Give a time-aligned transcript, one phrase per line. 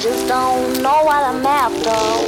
[0.00, 2.27] just don't know what I'm after.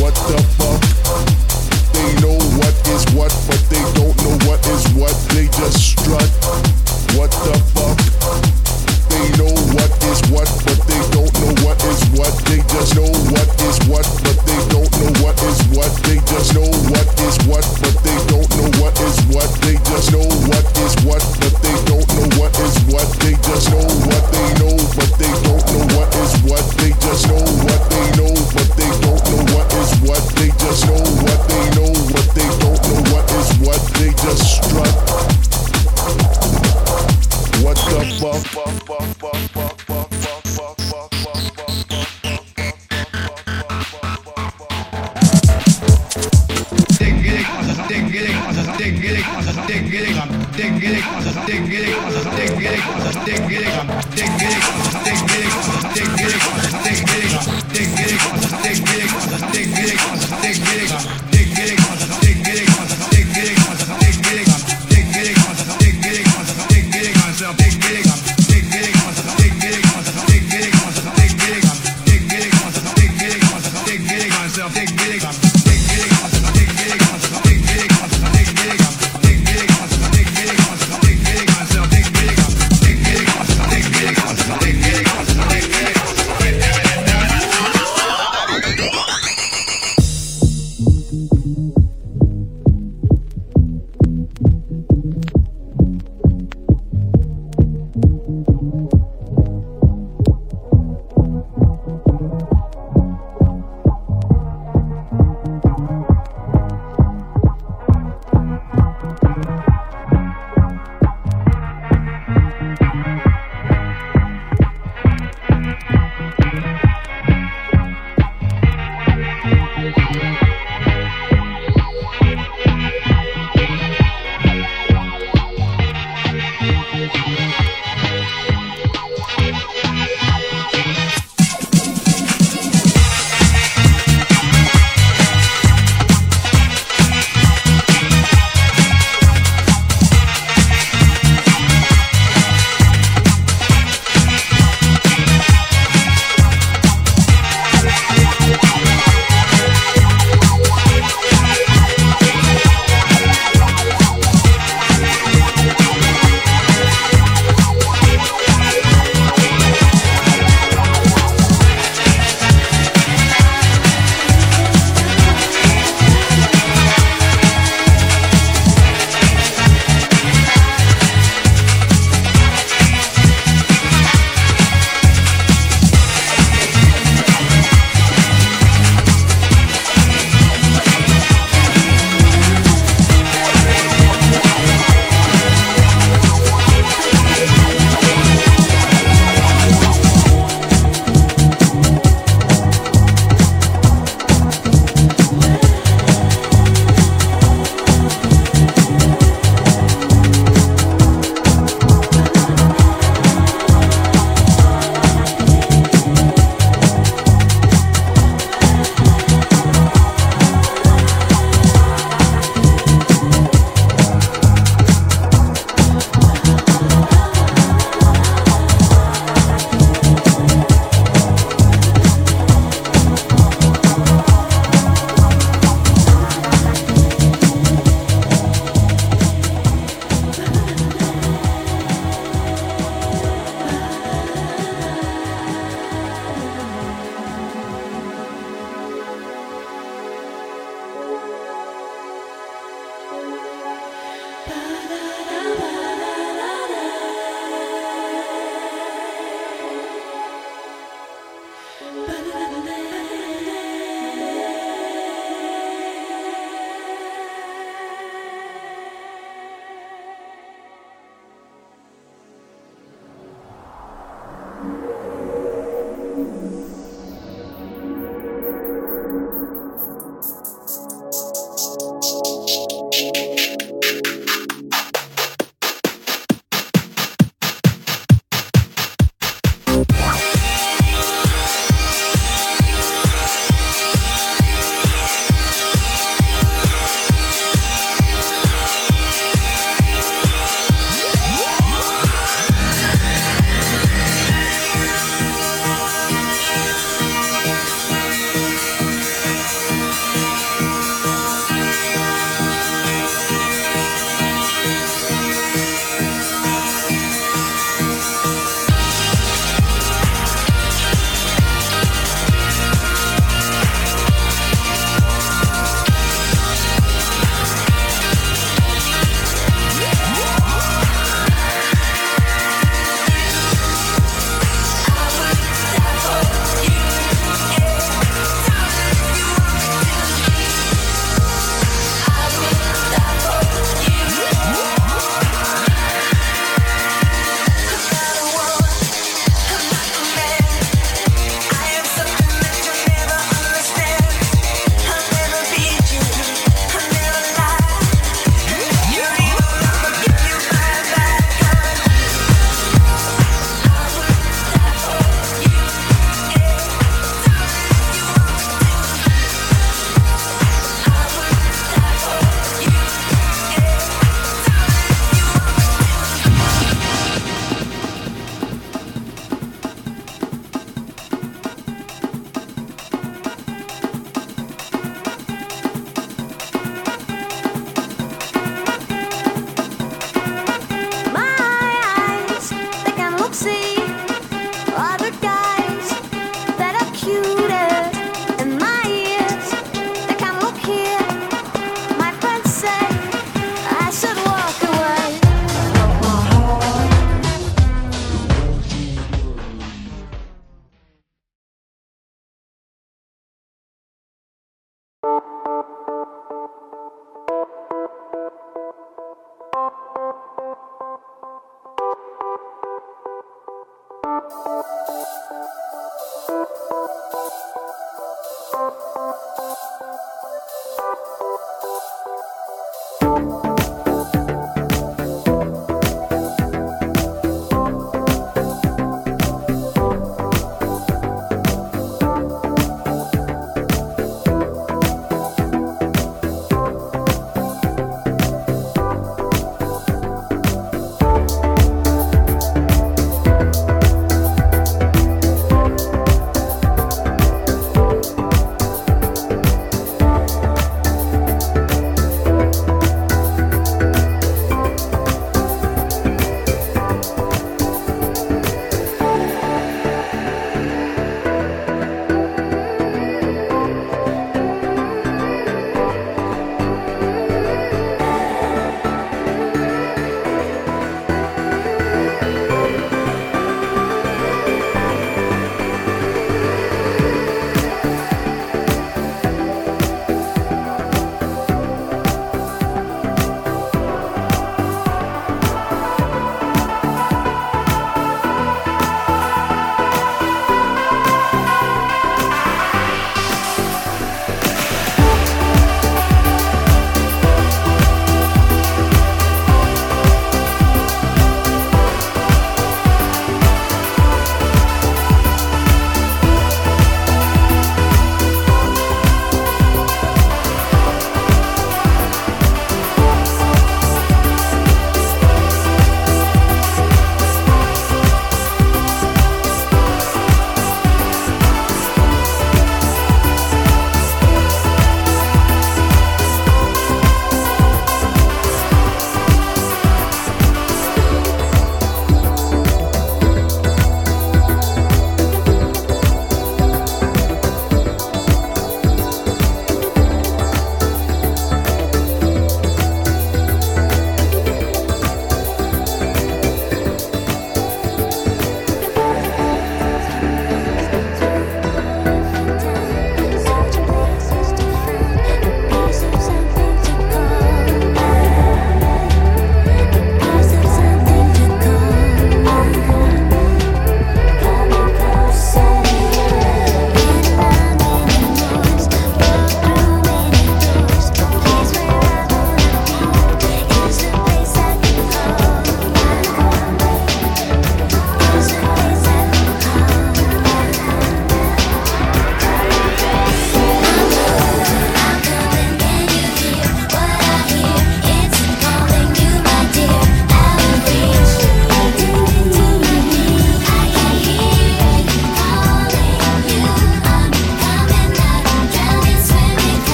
[0.00, 0.51] What the